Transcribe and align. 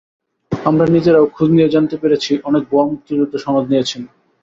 আমরা 0.51 0.85
নিজেরাও 0.87 1.31
খোঁজ 1.35 1.49
নিয়ে 1.51 1.73
জানতে 1.75 1.95
পেরেছি, 2.01 2.31
অনেকে 2.43 2.67
ভুয়া 2.69 2.85
মুক্তিযোদ্ধা 2.89 3.37
সনদ 3.43 3.65
নিয়েছেন। 3.69 4.01